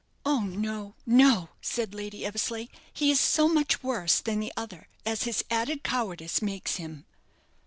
[0.25, 5.25] "Oh, no, no!" said Lady Eversleigh, "he is so much worse than the other as
[5.25, 7.05] his added cowardice makes him."